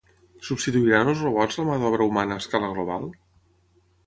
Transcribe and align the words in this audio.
Substituiran 0.47 1.11
els 1.11 1.21
robots 1.25 1.59
la 1.61 1.67
mà 1.69 1.75
d’obra 1.85 2.09
humana 2.13 2.39
a 2.39 2.43
escala 2.45 2.71
global? 2.79 3.07